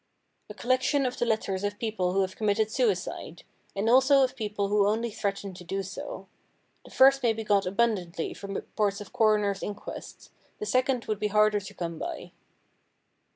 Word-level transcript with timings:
A 0.49 0.55
Collection 0.55 1.05
of 1.05 1.19
the 1.19 1.27
letters 1.27 1.63
of 1.63 1.77
people 1.77 2.13
who 2.13 2.21
have 2.21 2.35
committed 2.35 2.71
suicide; 2.71 3.43
and 3.75 3.87
also 3.87 4.23
of 4.23 4.35
people 4.35 4.69
who 4.69 4.87
only 4.87 5.11
threaten 5.11 5.53
to 5.53 5.63
do 5.63 5.83
so. 5.83 6.25
The 6.85 6.89
first 6.89 7.21
may 7.21 7.33
be 7.33 7.43
got 7.43 7.67
abundantly 7.67 8.33
from 8.33 8.55
reports 8.55 8.99
of 8.99 9.13
coroners' 9.13 9.61
inquests, 9.61 10.31
the 10.57 10.65
second 10.65 11.05
would 11.05 11.19
be 11.19 11.27
harder 11.27 11.59
to 11.59 11.73
come 11.75 11.99
by. 11.99 12.31